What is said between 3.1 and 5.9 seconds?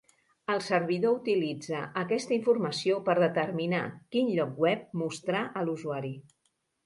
determinar quin lloc web mostrar a